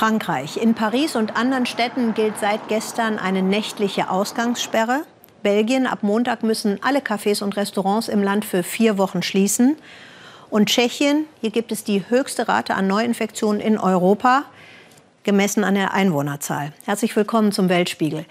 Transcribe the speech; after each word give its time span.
Frankreich. 0.00 0.56
In 0.56 0.72
Paris 0.72 1.14
und 1.14 1.36
anderen 1.36 1.66
Städten 1.66 2.14
gilt 2.14 2.38
seit 2.38 2.68
gestern 2.68 3.18
eine 3.18 3.42
nächtliche 3.42 4.08
Ausgangssperre. 4.08 5.02
Belgien, 5.42 5.86
ab 5.86 5.98
Montag 6.00 6.42
müssen 6.42 6.78
alle 6.82 7.00
Cafés 7.00 7.42
und 7.42 7.54
Restaurants 7.58 8.08
im 8.08 8.22
Land 8.22 8.46
für 8.46 8.62
vier 8.62 8.96
Wochen 8.96 9.22
schließen. 9.22 9.76
Und 10.48 10.70
Tschechien, 10.70 11.26
hier 11.42 11.50
gibt 11.50 11.70
es 11.70 11.84
die 11.84 12.08
höchste 12.08 12.48
Rate 12.48 12.76
an 12.76 12.86
Neuinfektionen 12.86 13.60
in 13.60 13.76
Europa, 13.76 14.44
gemessen 15.22 15.64
an 15.64 15.74
der 15.74 15.92
Einwohnerzahl. 15.92 16.72
Herzlich 16.86 17.14
willkommen 17.14 17.52
zum 17.52 17.68
Weltspiegel. 17.68 18.24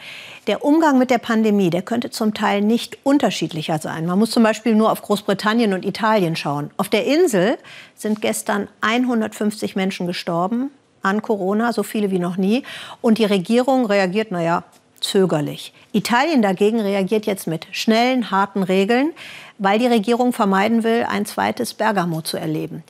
Der 0.47 0.65
Umgang 0.65 0.97
mit 0.97 1.11
der 1.11 1.19
Pandemie, 1.19 1.69
der 1.69 1.83
könnte 1.83 2.09
zum 2.09 2.33
Teil 2.33 2.61
nicht 2.61 2.97
unterschiedlicher 3.03 3.77
sein. 3.77 4.07
Man 4.07 4.17
muss 4.17 4.31
zum 4.31 4.41
Beispiel 4.41 4.73
nur 4.73 4.91
auf 4.91 5.03
Großbritannien 5.03 5.75
und 5.75 5.85
Italien 5.85 6.35
schauen. 6.35 6.71
Auf 6.77 6.89
der 6.89 7.05
Insel 7.05 7.59
sind 7.93 8.23
gestern 8.23 8.69
150 8.81 9.75
Menschen 9.75 10.07
gestorben 10.07 10.71
an 11.01 11.21
Corona, 11.21 11.73
so 11.73 11.83
viele 11.83 12.11
wie 12.11 12.19
noch 12.19 12.37
nie. 12.37 12.63
Und 13.01 13.17
die 13.17 13.25
Regierung 13.25 13.85
reagiert, 13.85 14.31
naja, 14.31 14.63
zögerlich. 15.01 15.73
Italien 15.91 16.41
dagegen 16.41 16.79
reagiert 16.79 17.25
jetzt 17.25 17.47
mit 17.47 17.67
schnellen, 17.71 18.31
harten 18.31 18.63
Regeln, 18.63 19.11
weil 19.57 19.79
die 19.79 19.87
Regierung 19.87 20.33
vermeiden 20.33 20.83
will, 20.83 21.05
ein 21.07 21.25
zweites 21.25 21.73
Bergamo 21.73 22.21
zu 22.21 22.37
erleben. 22.37 22.83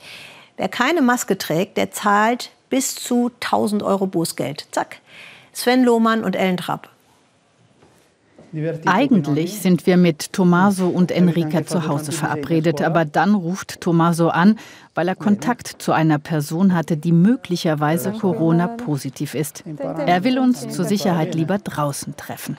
Wer 0.56 0.68
keine 0.68 1.02
Maske 1.02 1.38
trägt, 1.38 1.76
der 1.76 1.90
zahlt 1.90 2.50
bis 2.68 2.94
zu 2.94 3.30
1000 3.40 3.82
Euro 3.82 4.06
Bußgeld. 4.06 4.66
Zack. 4.70 4.98
Sven 5.52 5.82
Lohmann 5.82 6.22
und 6.22 6.36
Ellen 6.36 6.56
Trapp. 6.56 6.88
Eigentlich 8.84 9.60
sind 9.60 9.86
wir 9.86 9.96
mit 9.96 10.32
Tommaso 10.32 10.88
und 10.88 11.12
Enrica 11.12 11.64
zu 11.64 11.86
Hause 11.86 12.12
verabredet, 12.12 12.82
aber 12.82 13.04
dann 13.04 13.34
ruft 13.34 13.80
Tommaso 13.80 14.28
an, 14.28 14.58
weil 14.94 15.08
er 15.08 15.14
Kontakt 15.14 15.68
zu 15.78 15.92
einer 15.92 16.18
Person 16.18 16.74
hatte, 16.74 16.96
die 16.96 17.12
möglicherweise 17.12 18.12
Corona 18.12 18.66
positiv 18.66 19.34
ist. 19.34 19.62
Er 20.06 20.24
will 20.24 20.38
uns 20.38 20.68
zur 20.68 20.84
Sicherheit 20.84 21.34
lieber 21.34 21.58
draußen 21.58 22.16
treffen. 22.16 22.56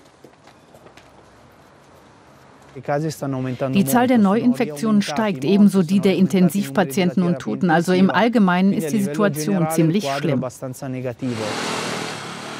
Die 3.73 3.85
Zahl 3.85 4.07
der 4.07 4.17
Neuinfektionen 4.17 5.01
steigt, 5.01 5.43
ebenso 5.43 5.83
die 5.83 5.99
der 5.99 6.15
Intensivpatienten 6.15 7.21
und 7.21 7.39
Toten. 7.39 7.69
Also 7.69 7.91
im 7.91 8.09
Allgemeinen 8.09 8.71
ist 8.71 8.93
die 8.93 9.03
Situation 9.03 9.67
ziemlich 9.71 10.07
schlimm. 10.09 10.41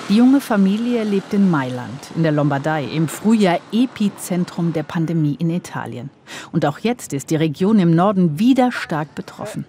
Die 0.10 0.18
junge 0.18 0.42
Familie 0.42 1.04
lebt 1.04 1.34
in 1.34 1.50
Mailand, 1.50 2.12
in 2.16 2.24
der 2.24 2.32
Lombardei, 2.32 2.84
im 2.84 3.08
Frühjahr 3.08 3.60
Epizentrum 3.72 4.74
der 4.74 4.84
Pandemie 4.84 5.36
in 5.40 5.50
Italien. 5.50 6.10
Und 6.52 6.66
auch 6.66 6.80
jetzt 6.80 7.14
ist 7.14 7.30
die 7.30 7.38
Region 7.38 7.80
im 7.80 7.96
Norden 7.96 8.38
wieder 8.38 8.72
stark 8.72 9.16
betroffen. 9.16 9.66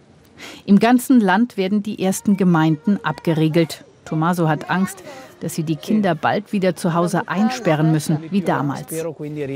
Im 0.66 0.80
ganzen 0.80 1.20
Land 1.20 1.56
werden 1.56 1.82
die 1.82 2.02
ersten 2.02 2.36
Gemeinden 2.36 2.98
abgeriegelt. 3.04 3.84
Tommaso 4.04 4.48
hat 4.48 4.68
Angst, 4.68 5.04
dass 5.42 5.54
sie 5.54 5.64
die 5.64 5.76
Kinder 5.76 6.14
bald 6.14 6.52
wieder 6.52 6.76
zu 6.76 6.94
Hause 6.94 7.22
einsperren 7.26 7.90
müssen, 7.90 8.18
wie 8.30 8.42
damals. 8.42 8.86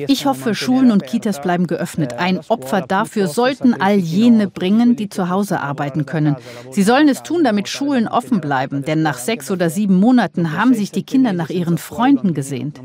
Ich 0.08 0.26
hoffe, 0.26 0.54
Schulen 0.54 0.90
und 0.90 1.06
Kitas 1.06 1.40
bleiben 1.40 1.66
geöffnet. 1.66 2.14
Ein 2.14 2.40
Opfer 2.48 2.80
dafür 2.80 3.28
sollten 3.28 3.74
all 3.74 3.96
jene 3.96 4.48
bringen, 4.48 4.96
die 4.96 5.08
zu 5.08 5.28
Hause 5.28 5.60
arbeiten 5.60 6.06
können. 6.06 6.36
Sie 6.70 6.82
sollen 6.82 7.08
es 7.08 7.22
tun, 7.22 7.44
damit 7.44 7.68
Schulen 7.68 8.08
offen 8.08 8.40
bleiben, 8.40 8.84
denn 8.84 9.02
nach 9.02 9.18
sechs 9.18 9.50
oder 9.50 9.70
sieben 9.70 9.96
Monaten 9.96 10.52
haben 10.52 10.74
sich 10.74 10.90
die 10.90 11.04
Kinder 11.04 11.32
nach 11.32 11.50
ihren 11.50 11.78
Freunden 11.78 12.34
gesehnt. 12.34 12.80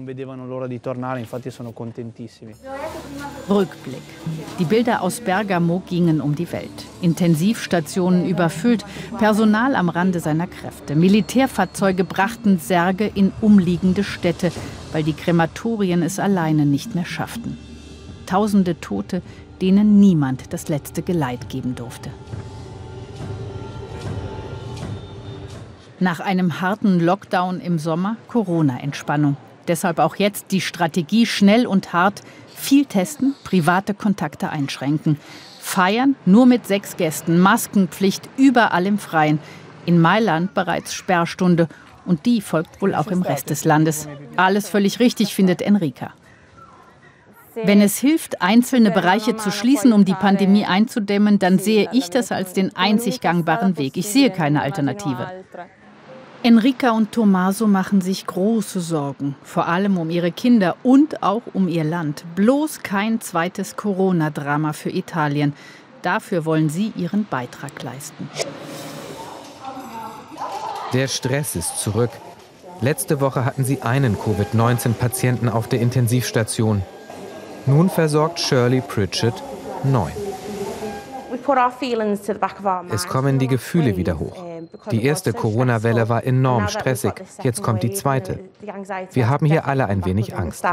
Rückblick. 3.49 4.01
Die 4.59 4.65
Bilder 4.65 5.01
aus 5.01 5.19
Bergamo 5.19 5.81
gingen 5.87 6.21
um 6.21 6.35
die 6.35 6.51
Welt. 6.51 6.90
Intensivstationen 7.01 8.27
überfüllt, 8.27 8.85
Personal 9.17 9.75
am 9.75 9.89
Rande 9.89 10.19
seiner 10.19 10.47
Kräfte. 10.47 10.95
Militärfahrzeuge 10.95 12.03
brachten 12.03 12.59
Särge 12.59 13.11
in 13.13 13.31
umliegende 13.41 14.03
Städte, 14.03 14.51
weil 14.91 15.03
die 15.03 15.13
Krematorien 15.13 16.03
es 16.03 16.19
alleine 16.19 16.65
nicht 16.65 16.95
mehr 16.95 17.05
schafften. 17.05 17.57
Tausende 18.25 18.79
Tote, 18.79 19.21
denen 19.61 19.99
niemand 19.99 20.53
das 20.53 20.69
letzte 20.69 21.01
Geleit 21.01 21.49
geben 21.49 21.75
durfte. 21.75 22.09
Nach 25.99 26.19
einem 26.19 26.61
harten 26.61 26.99
Lockdown 26.99 27.61
im 27.61 27.77
Sommer 27.77 28.17
Corona-Entspannung. 28.27 29.37
Deshalb 29.67 29.99
auch 29.99 30.15
jetzt 30.15 30.47
die 30.51 30.61
Strategie 30.61 31.25
schnell 31.25 31.65
und 31.67 31.93
hart, 31.93 32.21
viel 32.55 32.85
testen, 32.85 33.35
private 33.43 33.93
Kontakte 33.93 34.49
einschränken. 34.49 35.19
Feiern 35.59 36.15
nur 36.25 36.45
mit 36.45 36.67
sechs 36.67 36.97
Gästen, 36.97 37.39
Maskenpflicht 37.39 38.29
überall 38.37 38.85
im 38.85 38.97
Freien. 38.97 39.39
In 39.85 39.99
Mailand 39.99 40.53
bereits 40.53 40.93
Sperrstunde 40.93 41.67
und 42.05 42.25
die 42.25 42.41
folgt 42.41 42.81
wohl 42.81 42.95
auch 42.95 43.07
im 43.07 43.21
Rest 43.21 43.49
des 43.49 43.63
Landes. 43.63 44.07
Alles 44.35 44.69
völlig 44.69 44.99
richtig, 44.99 45.33
findet 45.33 45.61
Enrika. 45.61 46.13
Wenn 47.53 47.81
es 47.81 47.97
hilft, 47.97 48.41
einzelne 48.41 48.91
Bereiche 48.91 49.35
zu 49.35 49.51
schließen, 49.51 49.91
um 49.91 50.05
die 50.05 50.13
Pandemie 50.13 50.65
einzudämmen, 50.65 51.37
dann 51.37 51.59
sehe 51.59 51.89
ich 51.91 52.09
das 52.09 52.31
als 52.31 52.53
den 52.53 52.75
einzig 52.75 53.19
gangbaren 53.19 53.77
Weg. 53.77 53.97
Ich 53.97 54.07
sehe 54.07 54.31
keine 54.31 54.61
Alternative. 54.61 55.27
Enrika 56.43 56.89
und 56.89 57.11
Tommaso 57.11 57.67
machen 57.67 58.01
sich 58.01 58.25
große 58.25 58.81
Sorgen, 58.81 59.35
vor 59.43 59.67
allem 59.67 59.99
um 59.99 60.09
ihre 60.09 60.31
Kinder 60.31 60.75
und 60.81 61.21
auch 61.21 61.43
um 61.53 61.67
ihr 61.67 61.83
Land. 61.83 62.25
Bloß 62.35 62.81
kein 62.81 63.21
zweites 63.21 63.75
Corona-Drama 63.75 64.73
für 64.73 64.89
Italien. 64.89 65.53
Dafür 66.01 66.43
wollen 66.45 66.69
sie 66.69 66.93
ihren 66.95 67.25
Beitrag 67.25 67.83
leisten. 67.83 68.27
Der 70.93 71.07
Stress 71.07 71.55
ist 71.55 71.77
zurück. 71.77 72.09
Letzte 72.81 73.21
Woche 73.21 73.45
hatten 73.45 73.63
sie 73.63 73.83
einen 73.83 74.17
Covid-19-Patienten 74.17 75.47
auf 75.47 75.67
der 75.67 75.79
Intensivstation. 75.79 76.81
Nun 77.67 77.91
versorgt 77.91 78.39
Shirley 78.39 78.81
Pritchett 78.81 79.35
neun. 79.83 80.11
Es 82.89 83.07
kommen 83.07 83.37
die 83.37 83.47
Gefühle 83.47 83.95
wieder 83.95 84.17
hoch. 84.17 84.50
Die 84.91 85.03
erste 85.03 85.33
Corona-Welle 85.33 86.09
war 86.09 86.23
enorm 86.23 86.67
stressig. 86.67 87.13
Jetzt 87.43 87.61
kommt 87.61 87.83
die 87.83 87.93
zweite. 87.93 88.39
Wir 89.11 89.29
haben 89.29 89.45
hier 89.45 89.67
alle 89.67 89.87
ein 89.87 90.05
wenig 90.05 90.35
Angst. 90.35 90.65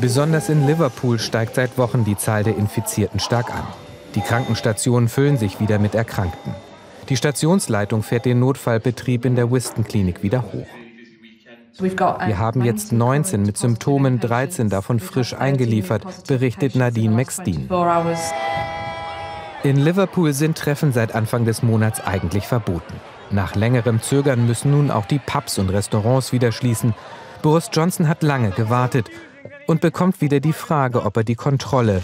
Besonders 0.00 0.48
in 0.48 0.66
Liverpool 0.66 1.18
steigt 1.18 1.56
seit 1.56 1.76
Wochen 1.76 2.04
die 2.04 2.16
Zahl 2.16 2.44
der 2.44 2.56
Infizierten 2.56 3.20
stark 3.20 3.52
an. 3.52 3.66
Die 4.14 4.20
Krankenstationen 4.20 5.08
füllen 5.08 5.36
sich 5.36 5.60
wieder 5.60 5.78
mit 5.78 5.94
Erkrankten. 5.94 6.54
Die 7.08 7.16
Stationsleitung 7.16 8.02
fährt 8.02 8.24
den 8.26 8.38
Notfallbetrieb 8.38 9.24
in 9.24 9.34
der 9.34 9.50
Whiston-Klinik 9.50 10.22
wieder 10.22 10.44
hoch. 10.52 10.66
Wir 11.80 12.38
haben 12.38 12.64
jetzt 12.64 12.92
19 12.92 13.42
mit 13.42 13.56
Symptomen, 13.56 14.18
13 14.18 14.68
davon 14.68 14.98
frisch 14.98 15.34
eingeliefert, 15.34 16.04
berichtet 16.26 16.74
Nadine 16.74 17.14
McSteen. 17.14 17.68
In 19.64 19.76
Liverpool 19.76 20.32
sind 20.32 20.56
Treffen 20.56 20.92
seit 20.92 21.16
Anfang 21.16 21.44
des 21.44 21.64
Monats 21.64 22.00
eigentlich 22.00 22.46
verboten. 22.46 22.94
Nach 23.30 23.56
längerem 23.56 24.00
Zögern 24.00 24.46
müssen 24.46 24.70
nun 24.70 24.90
auch 24.90 25.04
die 25.04 25.18
Pubs 25.18 25.58
und 25.58 25.70
Restaurants 25.70 26.32
wieder 26.32 26.52
schließen. 26.52 26.94
Boris 27.42 27.68
Johnson 27.72 28.06
hat 28.06 28.22
lange 28.22 28.50
gewartet 28.50 29.10
und 29.66 29.80
bekommt 29.80 30.20
wieder 30.20 30.38
die 30.38 30.52
Frage, 30.52 31.04
ob 31.04 31.16
er 31.16 31.24
die 31.24 31.34
Kontrolle 31.34 32.02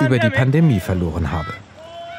über 0.00 0.18
die 0.18 0.30
Pandemie 0.30 0.80
verloren 0.80 1.32
habe. 1.32 1.54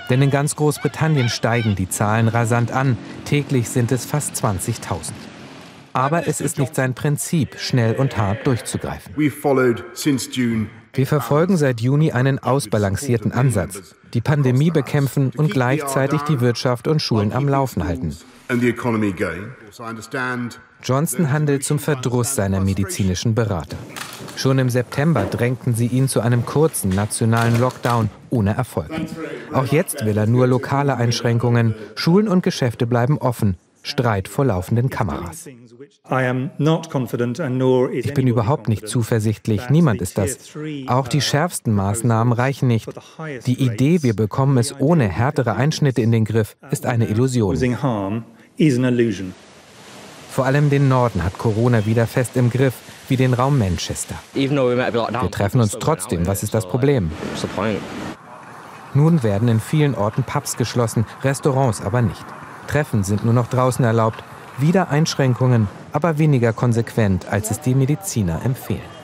Denn 0.10 0.22
in 0.22 0.32
ganz 0.32 0.56
Großbritannien 0.56 1.30
steigen 1.30 1.76
die 1.76 1.90
Zahlen 1.90 2.30
rasant 2.30 2.72
an. 2.72 2.98
Täglich 3.26 3.70
sind 3.70 3.92
es 3.92 4.06
fast 4.06 4.36
20.000. 4.36 5.12
Aber 5.94 6.28
es 6.28 6.42
ist 6.42 6.58
nicht 6.58 6.74
sein 6.76 6.96
Prinzip, 6.96 7.60
schnell 7.60 7.96
und 7.96 8.18
hart 8.18 8.48
durchzugreifen. 8.48 9.14
Wir 10.98 11.06
verfolgen 11.06 11.58
seit 11.58 11.80
Juni 11.80 12.12
einen 12.12 12.40
ausbalancierten 12.40 13.32
Ansatz. 13.32 13.94
Die 14.16 14.22
Pandemie 14.22 14.72
bekämpfen 14.72 15.32
und 15.38 15.52
gleichzeitig 15.52 16.22
die 16.22 16.42
Wirtschaft 16.42 16.88
und 16.88 17.04
Schulen 17.04 17.34
am 17.34 17.48
Laufen 17.48 17.84
halten. 17.84 18.18
Johnson 20.84 21.32
handelt 21.32 21.64
zum 21.64 21.78
Verdruss 21.78 22.34
seiner 22.34 22.62
medizinischen 22.62 23.36
Berater. 23.36 23.78
Schon 24.38 24.58
im 24.58 24.72
September 24.72 25.26
drängten 25.26 25.76
sie 25.76 25.86
ihn 25.86 26.08
zu 26.08 26.20
einem 26.20 26.48
kurzen 26.48 26.90
nationalen 26.90 27.60
Lockdown 27.60 28.10
ohne 28.32 28.56
Erfolg. 28.56 28.90
Auch 29.54 29.68
jetzt 29.68 30.04
will 30.04 30.18
er 30.18 30.26
nur 30.26 30.48
lokale 30.48 30.98
Einschränkungen. 30.98 31.76
Schulen 31.94 32.28
und 32.28 32.42
Geschäfte 32.42 32.88
bleiben 32.88 33.20
offen. 33.20 33.56
Streit 33.88 34.28
vor 34.28 34.46
laufenden 34.46 34.90
Kameras. 34.90 35.48
Ich 37.92 38.14
bin 38.14 38.28
überhaupt 38.28 38.68
nicht 38.68 38.88
zuversichtlich, 38.88 39.70
niemand 39.70 40.02
ist 40.02 40.18
das. 40.18 40.38
Auch 40.88 41.08
die 41.08 41.22
schärfsten 41.22 41.74
Maßnahmen 41.74 42.34
reichen 42.34 42.68
nicht. 42.68 42.90
Die 43.46 43.64
Idee, 43.64 44.04
wir 44.04 44.16
bekommen 44.16 44.58
es 44.58 44.78
ohne 44.80 45.08
härtere 45.08 45.56
Einschnitte 45.56 46.02
in 46.02 46.12
den 46.12 46.26
Griff, 46.26 46.58
ist 46.70 46.86
eine 46.86 47.08
Illusion. 47.08 47.56
Vor 50.30 50.46
allem 50.46 50.70
den 50.70 50.88
Norden 50.88 51.24
hat 51.24 51.38
Corona 51.38 51.86
wieder 51.86 52.06
fest 52.06 52.36
im 52.36 52.50
Griff, 52.50 52.76
wie 53.08 53.16
den 53.16 53.34
Raum 53.34 53.58
Manchester. 53.58 54.16
Wir 54.34 55.32
treffen 55.32 55.62
uns 55.62 55.78
trotzdem, 55.80 56.28
was 56.28 56.44
ist 56.44 56.54
das 56.54 56.68
Problem? 56.68 57.10
Nun 58.94 59.24
werden 59.24 59.48
in 59.48 59.60
vielen 59.60 59.96
Orten 59.96 60.24
Pubs 60.24 60.58
geschlossen, 60.58 61.06
Restaurants 61.24 61.82
aber 61.82 62.02
nicht. 62.02 62.26
Treffen 62.68 63.04
sind 63.04 63.26
nur 63.26 63.34
noch 63.34 63.48
draußen 63.48 63.84
erlaubt. 63.84 64.24
Wieder 64.58 64.90
Einschränkungen, 64.90 65.68
aber 65.92 66.18
weniger 66.18 66.54
konsequent, 66.54 67.28
als 67.28 67.52
es 67.52 67.62
die 67.62 67.76
Mediziner 67.76 68.42
empfehlen. 68.44 68.97